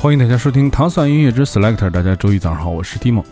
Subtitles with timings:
[0.00, 1.90] 欢迎大家收听糖蒜音乐之 Selector。
[1.90, 3.24] 大家周一早上好，我是 Timo。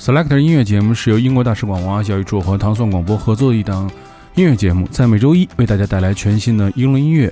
[0.00, 3.90] Selector 音乐节目是由英国大使馆文化教育处和糖蒜广播合作的一档
[4.34, 7.30] 音乐节目，在每周一为大家带来全新的英伦音乐。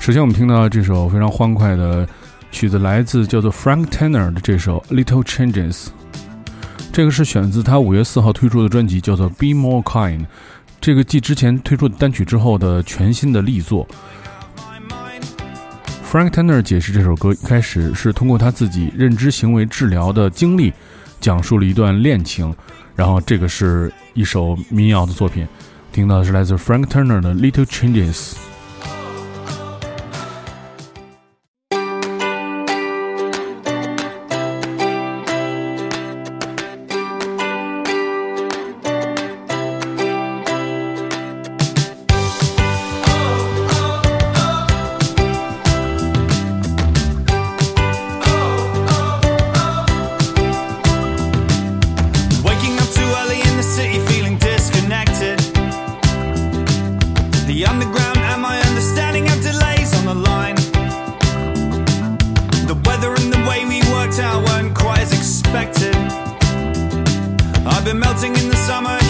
[0.00, 2.04] 首先，我们听到这首非常欢快的
[2.50, 5.86] 曲子，来自叫做 Frank Tanner 的这首 Little Changes。
[6.92, 10.26] 这个是选自他五月四号推出的专辑，叫做 Be More Kind。
[10.80, 13.86] 这个继之前推出的单曲之后的全新的力作。
[16.10, 20.72] Frank Turner 解释这首歌一开始是通过他自己认知行为治疗的经历，
[21.20, 22.54] 讲述了一段恋情，
[22.96, 25.46] 然后这个是一首民谣的作品，
[25.92, 28.47] 听到的是来自 Frank Turner 的 Little Changes。
[53.78, 55.38] city feeling disconnected.
[57.46, 60.56] The underground and my understanding have delays on the line.
[62.66, 65.94] The weather and the way we worked out weren't quite as expected.
[67.72, 69.07] I've been melting in the summer.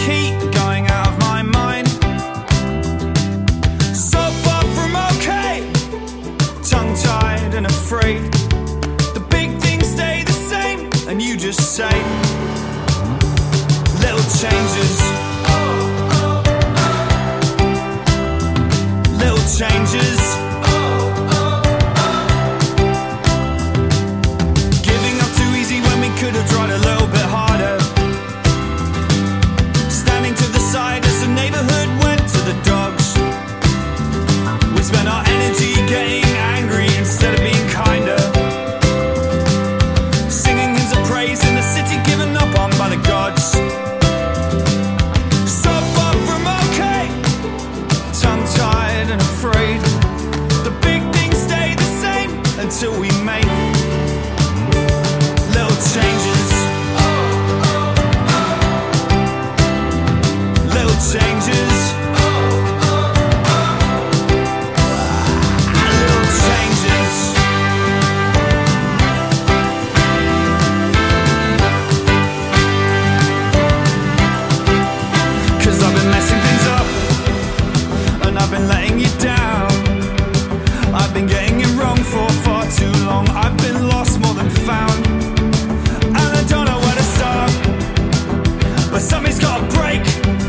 [89.39, 90.48] gotta break.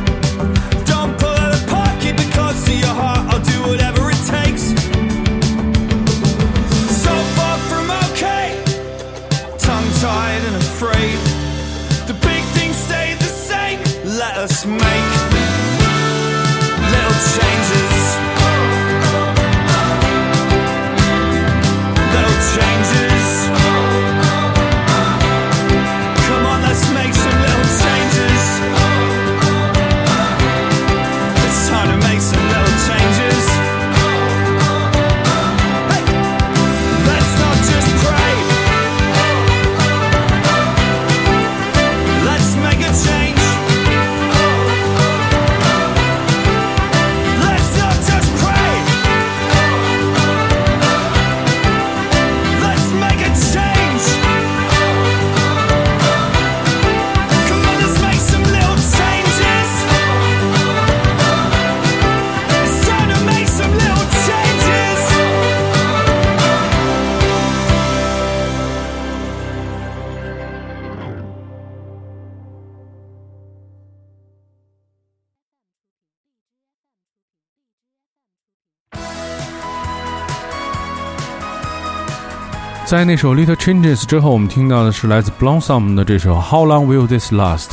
[82.90, 87.68] 在那首《Little Changes》之后，我们听到的是来自 Blossom 的这首《How Long Will This Last》。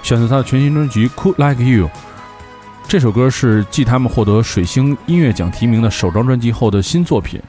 [0.00, 1.88] 选择他的全新专辑《Cool Like You》。
[2.86, 7.42] 这首歌是继他们获得水星音乐奖提名的首张专辑后的新作品。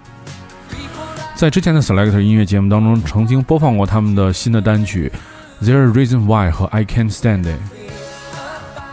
[1.35, 5.11] 在之前的 Selector 音乐节目当中，曾经播放过他们的新的单曲
[5.63, 7.49] 《There's a Reason Why》和《I Can't Stand It》。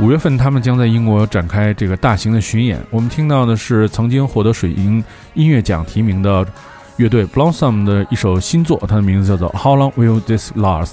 [0.01, 2.79] 五月份，他们将在英国展开这个大型的巡演。
[2.91, 5.03] 我们听到的是曾经获得水星
[5.33, 6.47] 音乐奖提名的
[6.99, 10.87] 乐队 Blossom 的一首新作，它的名字叫做《How Long Will This Last》。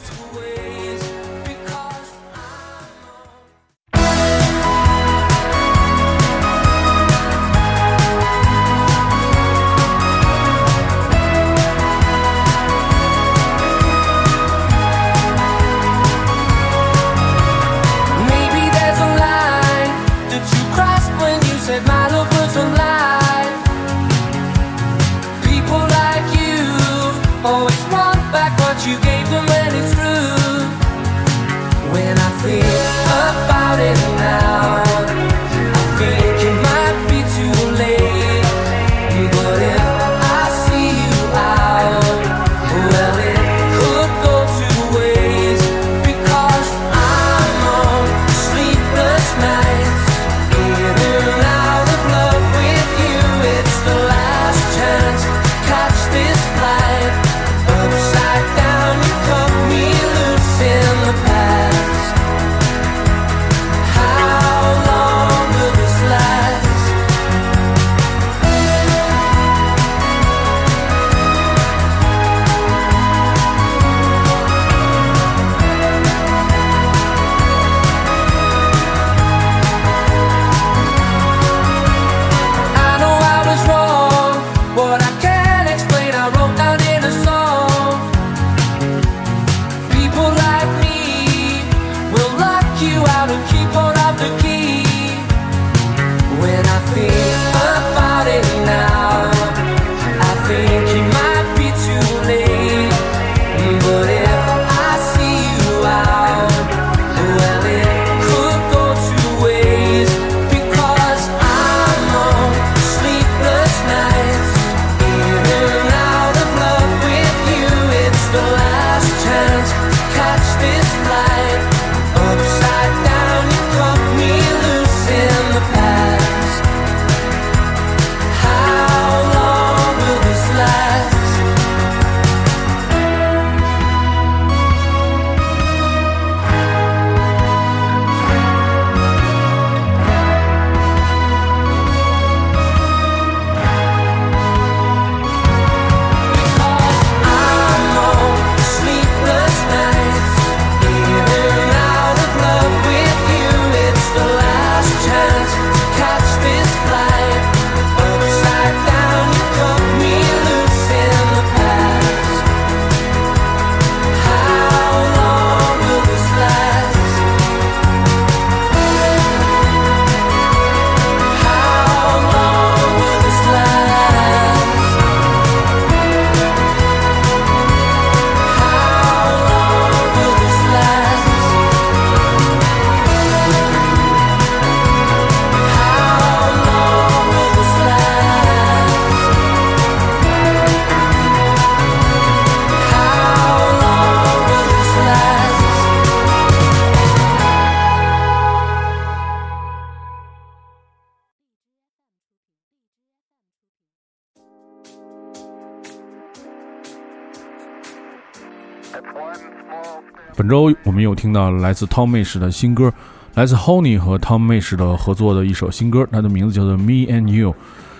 [210.36, 212.92] 本周我们又听到了来自 Tom Mish 的新歌，
[213.36, 217.52] 来自 Honey 和 Tom Mish 的合作的一首新歌，它的名字叫做《Me and You》，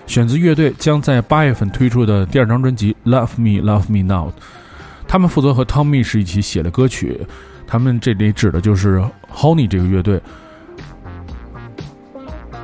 [0.06, 4.28] 选自乐队将在八月份推出的第二张专辑《Love Me Love Me Now》。
[5.08, 7.18] 他们负责和 Tom Mish 一起写的歌曲，
[7.66, 10.20] 他们这里指的就是 Honey 这个乐队。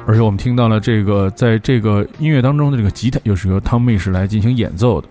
[0.05, 5.09] 而且我们听到了这个，在这个音乐当中的这个吉他又是由 Tom Mish 来进行演奏的。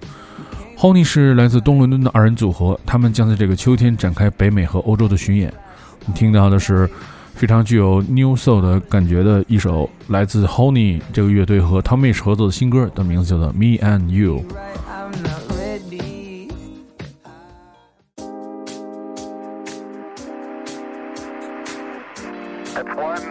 [0.81, 5.53] Honey 是来自东伦敦的二人组合，他们将在这个秋天展开北美和欧洲的巡演。
[6.07, 6.89] 你听到的是
[7.35, 14.39] 非常具有 New Soul 的感觉的一首来自 Honey 这个乐队和 Tom Mish 合作的新歌，的名字叫做《Me and You》。
[22.97, 23.21] One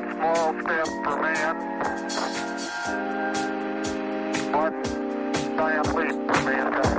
[5.97, 6.90] leap.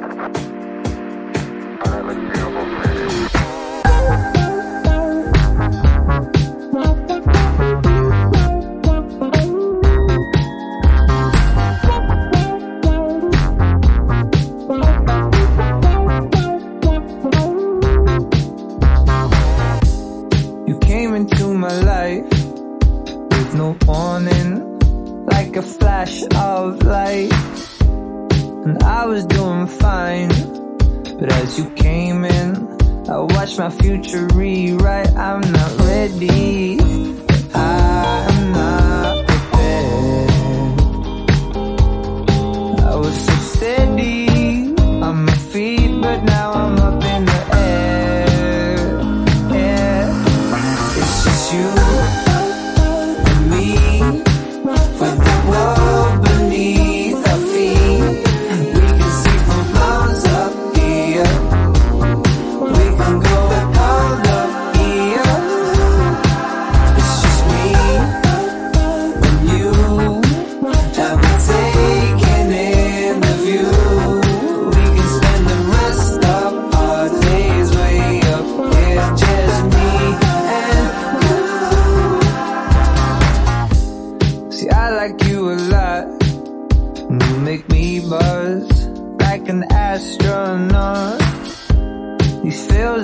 [2.11, 2.90] unobtainable friend.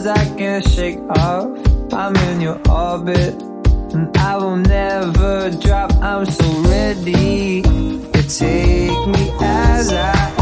[0.08, 1.50] I can't shake off.
[1.94, 3.42] I'm in your orbit,
[3.94, 5.92] and I will never drop.
[5.96, 10.37] I'm so ready to take me as I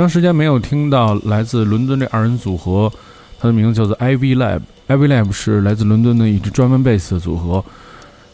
[0.00, 2.90] 长时间没有听到来自伦敦这二人组合，
[3.38, 4.62] 他的名字叫做 Ivy Lab。
[4.88, 7.62] Ivy Lab 是来自伦敦的一支专门贝斯的组合。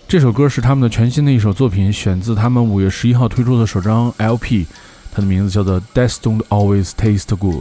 [0.06, 4.64] 这首歌是他们的全新的一首作品，选自他们五月十一号推出的首张 LP，
[5.10, 7.56] 它的名字叫做《Death Don't Always Taste Good》。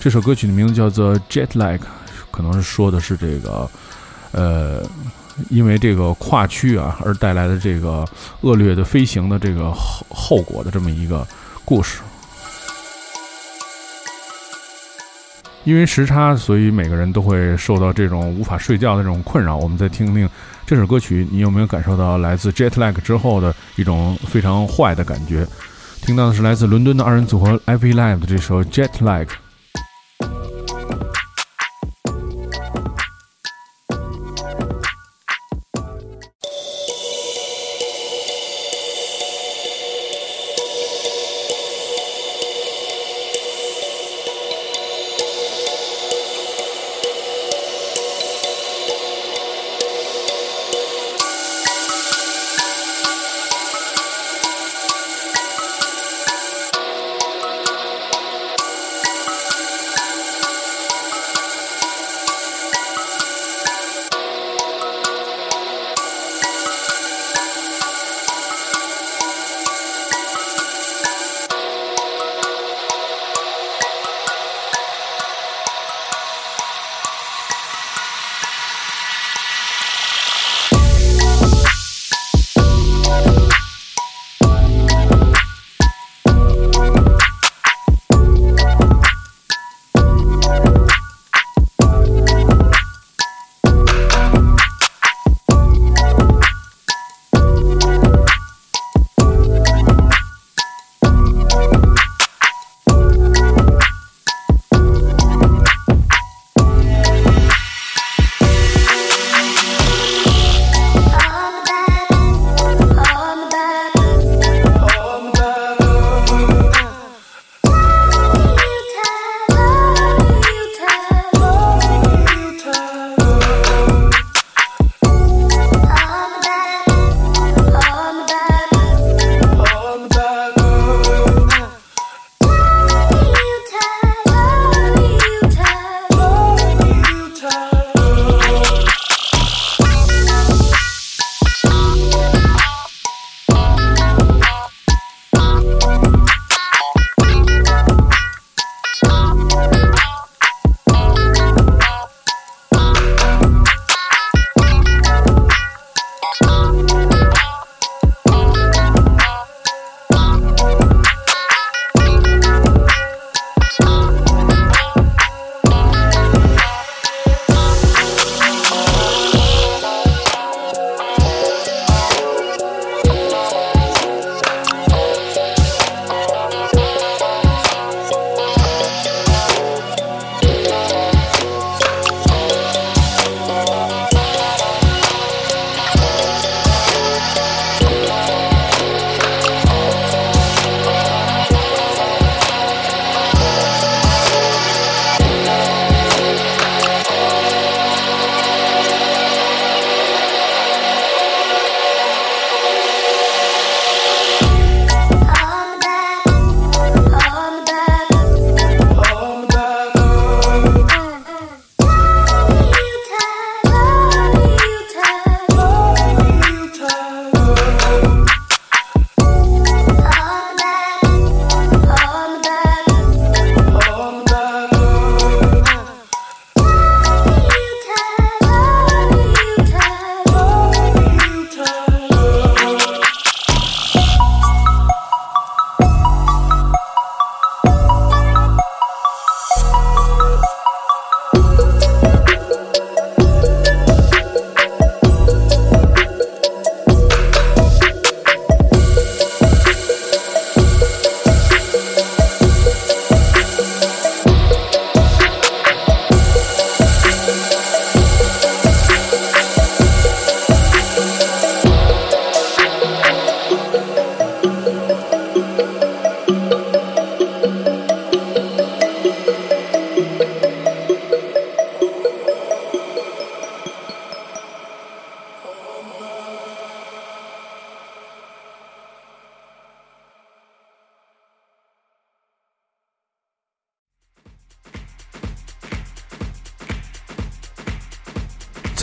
[0.00, 1.78] 这首歌曲的名字叫做《Jet Lag》，
[2.30, 3.70] 可能是说的是这个，
[4.32, 4.82] 呃，
[5.50, 8.06] 因为这个跨区啊而带来的这个
[8.40, 11.26] 恶劣的飞行的这个后后果的这么一个
[11.64, 12.00] 故事。
[15.64, 19.56] 因为时差，所以每个人都会受到这种无法睡觉的这种困扰。
[19.56, 20.28] 我们再听听
[20.66, 25.46] 这首歌曲，你有没有感受到来自 Jet Lag 之后的一种非常坏的感觉？
[26.02, 29.26] 听到的是来自伦敦的二人组合 Ivy Lab 的这首 Jet Lag。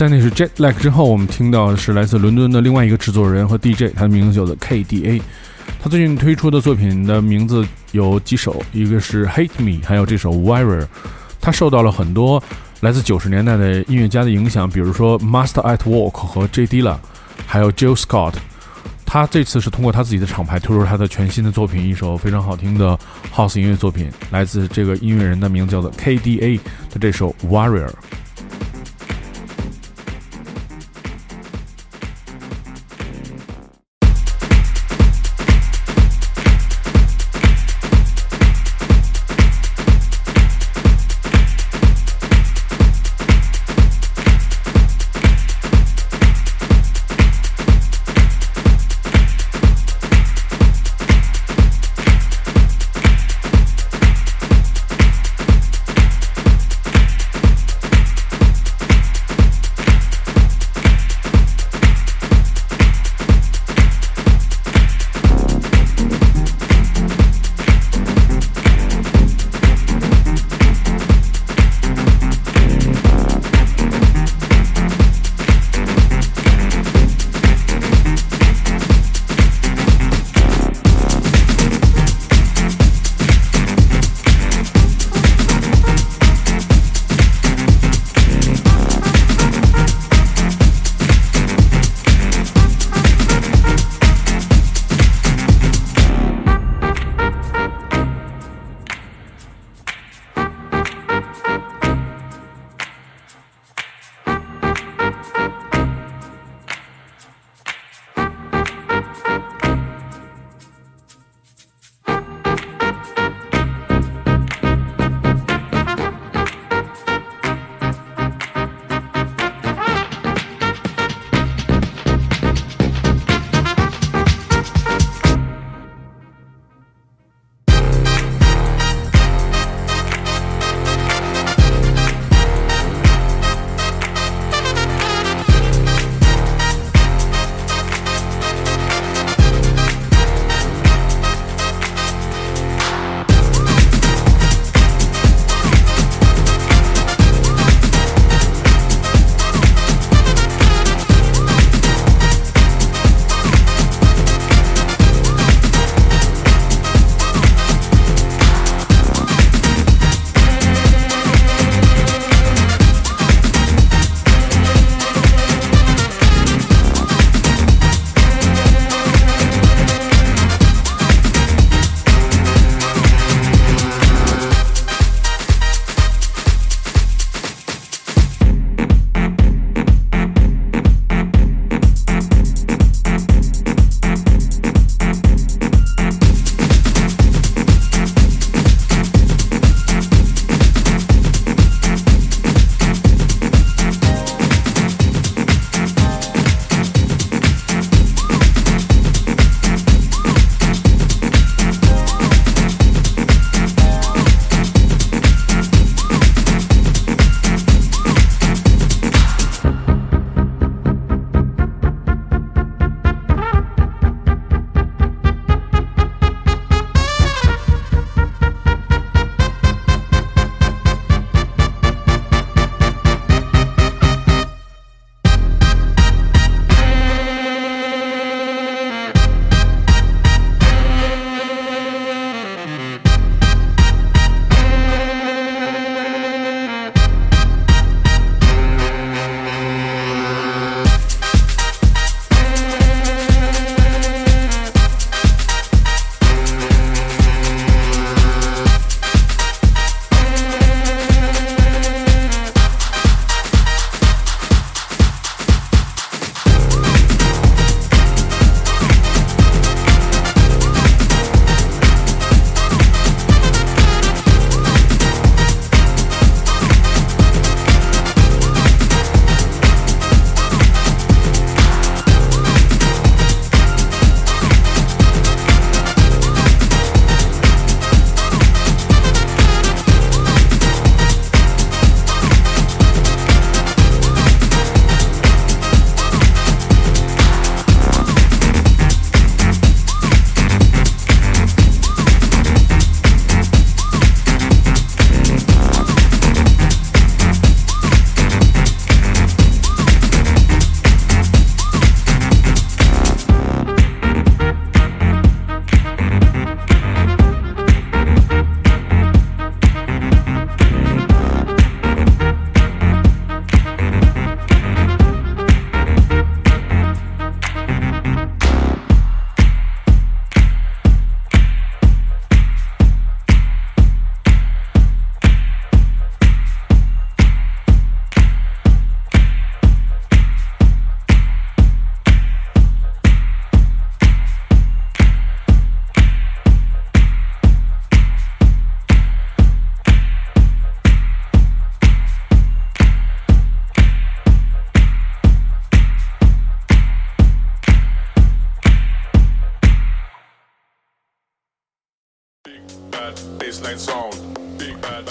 [0.02, 5.22] 在那是 Jet Lag 之后，我们听到的是来自伦敦的另外一个制作人和 DJ，他的名字叫做 KDA。
[5.80, 10.88] 他最近推出的作品的名字有几首，一个是 Hate Me，还有这首 Warrior。
[11.40, 12.42] 他受到了很多
[12.80, 16.96] 来自九十年代的音乐家的影响，比如说 Master at Work 和 J Dilla，
[17.46, 18.34] 还有 Jill Scott。
[19.06, 22.98] 他这次是通过他自己的厂牌推出他的全新的作品，一首非常好听的
[23.32, 26.58] House 音乐作品，来自这个音乐人的名字叫做 KDA
[26.90, 27.90] 的这首 Warrior。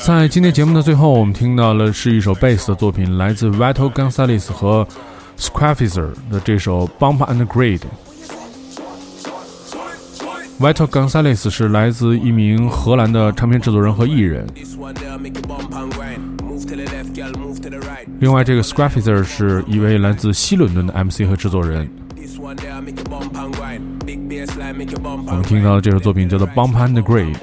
[0.05, 4.87] 在今天节目的最后，我们听到了是一首贝斯的作品，来自 Vito Gonzalez 和
[5.37, 7.81] Squafizer 的这首 Bump and Grade。
[10.59, 14.45] Vito Gonzalez 是来自一名荷兰的唱片制作人和艺人。
[18.19, 21.89] 另外，这个 Squafizer 是一位来自西伦敦的 MC 和制作人。
[25.27, 27.37] 我们听到的这首作品叫做 Bump and Grade。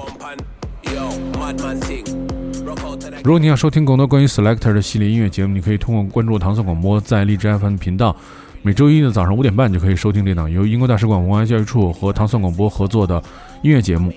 [3.28, 8.16] 如果你想收听更多关于 Selector 的系列音乐节目，你可以通过关注唐宋广播在荔枝 FM 频道。
[8.62, 13.22] 每周一的早上五点半就可以收听这档由英国大使馆文化教育处和唐宋广播合作的
[13.62, 14.10] 音乐节目。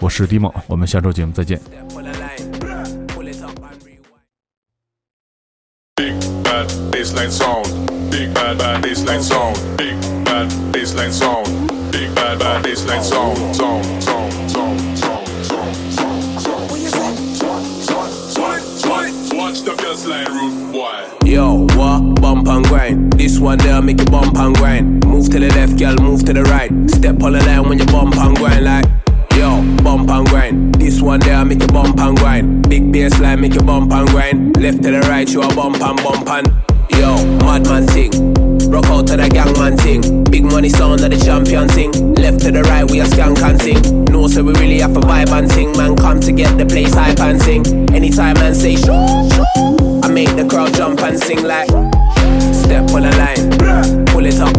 [0.00, 1.58] 我是 Dimo，我们下周节目再见。
[20.06, 22.20] Yo, what?
[22.20, 23.12] Bump and grind.
[23.14, 25.04] This one there make you bump and grind.
[25.04, 26.70] Move to the left, girl, move to the right.
[26.88, 28.84] Step on the line when you bump and grind like.
[29.34, 30.76] Yo, bump and grind.
[30.76, 32.68] This one there make you bump and grind.
[32.68, 34.56] Big bass line make you bump and grind.
[34.56, 36.46] Left to the right, you a bump and bump and.
[36.92, 38.12] Yo, madman ting.
[38.70, 40.22] Rock out to the gangman ting.
[40.24, 42.14] Big money sound of the champion ting.
[42.14, 44.04] Left to the right, we a skank and ting.
[44.04, 45.72] No, so we really have a vibe and ting.
[45.76, 47.66] Man, come to get the place hype and ting.
[47.92, 49.85] Anytime man say shoo, shoo.
[50.06, 51.66] I make the crowd jump and sing like.
[52.54, 54.56] Step on the line, pull it up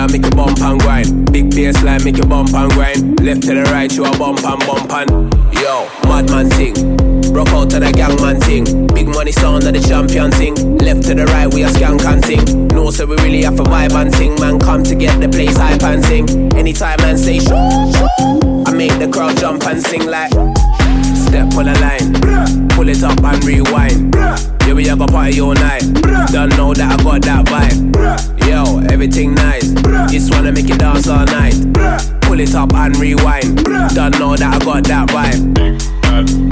[0.00, 1.30] There make you bump and grind.
[1.30, 3.20] Big bass line make you bump and grind.
[3.20, 5.10] Left to the right, you a bump and bump and.
[5.52, 6.72] Yo, madman ting.
[7.34, 8.86] Rock out to the gangman ting.
[8.94, 10.54] Big money sound of the champion ting.
[10.78, 12.68] Left to the right, we a skank and ting.
[12.68, 14.40] No, so we really have a vibe and ting.
[14.40, 16.26] Man, come to get the place hype and ting.
[16.56, 18.64] Anytime man say shoo, shoo.
[18.64, 20.32] I make the crowd jump and sing like.
[21.28, 24.59] Step on the line, pull it up and rewind.
[24.70, 25.80] Yeah, we have a party all night.
[26.30, 28.46] Don't know that I got that vibe.
[28.46, 29.68] Yo, everything nice.
[30.12, 31.56] Just wanna make you dance all night.
[32.20, 33.64] Pull it up and rewind.
[33.64, 36.49] Don't know that I got that vibe.